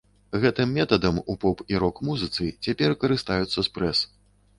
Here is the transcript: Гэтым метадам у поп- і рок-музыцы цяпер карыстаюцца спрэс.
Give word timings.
Гэтым 0.43 0.71
метадам 0.77 1.19
у 1.33 1.35
поп- 1.43 1.61
і 1.73 1.81
рок-музыцы 1.83 2.47
цяпер 2.69 2.97
карыстаюцца 3.05 3.67
спрэс. 3.69 4.03